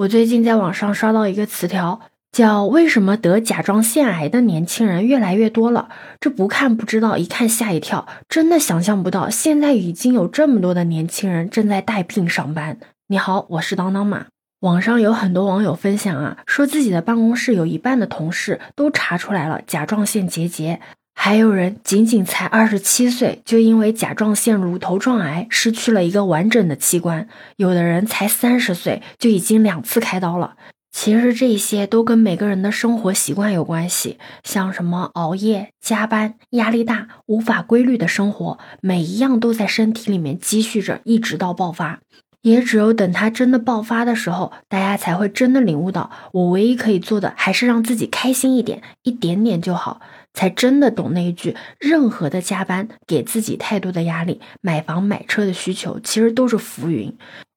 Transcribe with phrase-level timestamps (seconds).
[0.00, 2.00] 我最近在网上刷到一个词条，
[2.32, 12.78] 叫“为什么得甲状腺癌的年轻人越来越多了？”这不看不知道，一看吓一跳，真的想象不到，现在已经有这么多的年轻人正在带病上班。
[13.08, 14.24] 你好，我是当当马。
[14.60, 20.80] 网上有很多网友分享啊，说自己的办公室有一半的同事都查出来了甲状腺结节。
[21.14, 27.26] 还有人仅仅才二十七岁，就因为甲状腺乳头状癌失去了一个完整的器官；
[27.56, 30.54] 有的人才三十岁，就已经两次开刀了。
[30.92, 42.00] 其实这些都跟每个人的生活习惯有关系，像什么熬夜、加班、压力大、无法规律的生活，每一样都在身体里面积蓄着，一直到爆发。
[42.42, 50.00] 也只有等它真的爆发的时候，大家才会真的领悟到，我唯一可以做的还是让自己开心一点，一点点就好。
[50.32, 57.12] 才真的懂那一句：任何的加班给自己太多的压力，买房买车的需求其实都是浮云。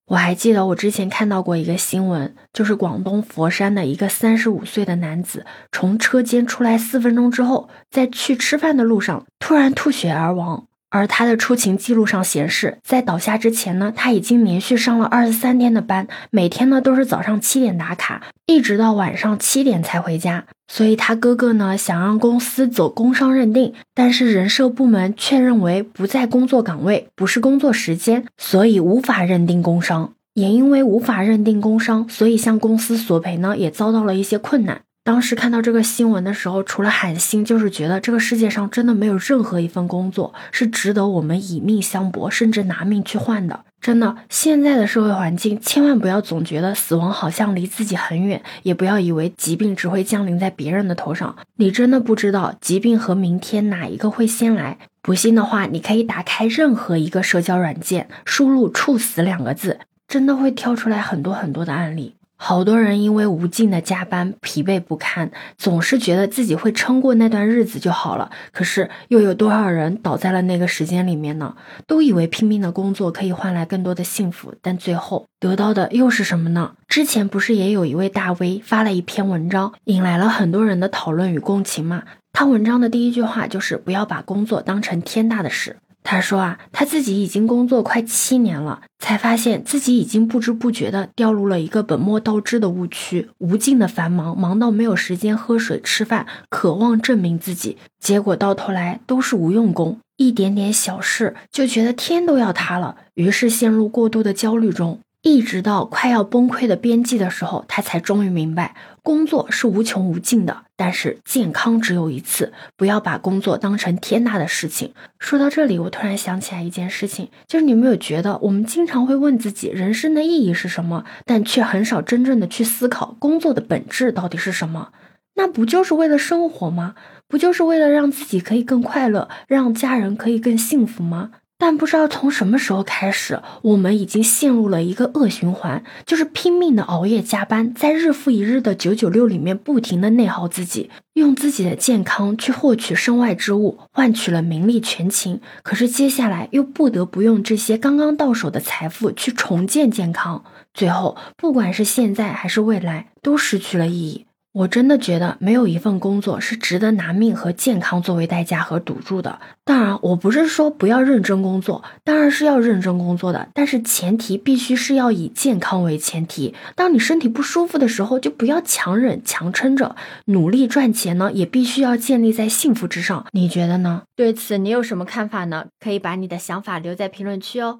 [0.08, 10.66] 我还记得我之前看到过一个新闻，就是广东佛山的一个三十五岁的男子，从车间出来四分钟之后，在去吃饭的路上突然吐血而亡。
[10.94, 20.46] 而他的出勤记录上显示，在倒下之前呢，他已经连续上了二十三天的班，每天呢都是早上七点打卡，一直到晚上七点才回家。
[20.68, 30.14] 所以，他哥哥呢想让公司走工伤认定，但是人社部门却认为不在工作岗位，不是工作时间，所以无法认定工伤。
[30.36, 34.82] 也因为无法认定工伤，所以向公司索赔呢也遭到了一些困难。
[35.06, 43.66] 当时看到这个新闻的时候，除了寒心，就是觉得这个世界上真的没有任何一份工作是值得我们以命相搏，甚至拿命去换的。
[43.82, 51.36] 真的，现在的社会环境，千万不要总觉得死亡好像离自己很远，也不要以为疾病只会降临在别人的头上。
[51.58, 54.78] 你真的不知道疾病和明天哪一个会先来。
[55.02, 62.16] 不信的话，你可以打开任何一个社交软件，输入“猝死”两个字，真的会跳出来很多很多的案例。
[62.46, 68.30] 好多人因为无尽的加班，疲惫不堪，总是觉得自己会撑过那段日子就好了。
[68.52, 71.56] 可是又有多少人倒在了那个时间里面呢？
[71.88, 76.74] 都以为拼命的工作可以换来更多的幸福，但最后得到的又是什么呢？
[76.90, 82.04] 之前不是也有一位大 V 发了一篇文章，引来了很多人的讨论与共情吗？
[82.34, 85.78] 他文章的第一句话就是不要把工作当成天大的事。
[86.04, 105.00] 他说啊，他自己已经工作快七年了，才发现自己已经不知不觉的掉入了一个本末倒置的误区，无尽的繁忙，忙到没有时间喝水吃饭，渴望证明自己，结果到头来都是无用功，一点点小事就觉得天都要塌了，于是陷入过度的焦虑中。
[105.24, 114.94] 一直到快要崩溃的边际的时候，他才终于明白，工作是无穷无尽的，但是健康只有一次，不要把工作当成天大的事情。
[115.20, 124.90] 说到这里，我突然想起来一件事情，就是你有没有觉得，我们经常会问自己人生的意义是什么，但却很少真正的去思考工作的本质到底是什么？
[125.36, 126.96] 那不就是为了生活吗？
[127.30, 131.32] 不就是为了让自己可以更快乐，让家人可以更幸福吗？
[131.58, 145.40] 但不知道从什么时候开始，我们已经陷入了一个恶循环，就是拼命的熬夜加班，在日复一日的九九六里面不停的内耗自己，用自己的健康去获取身外之物，换取了名利权情。
[145.62, 150.44] 可是接下来又不得不用这些刚刚到手的财富去重建健康，
[150.74, 154.26] 最后不管是现在还是未来，都失去了意义。
[154.54, 159.40] 我真的觉得没有一份工作是值得拿命和健康作为代价和赌注的。
[159.66, 166.54] 当然，我不是说不要认真工作，当然是要认真工作的，但是前提必须是要以健康为前提。
[166.76, 169.96] 当你身体不舒服的时候，就不要强忍强撑着，
[170.26, 173.26] 努力赚钱呢，也必须要建立在幸福之上。
[173.32, 174.04] 你觉得呢？
[174.16, 175.66] 对此你有什么看法呢？
[175.80, 177.80] 可以把你的想法留在评论区哦。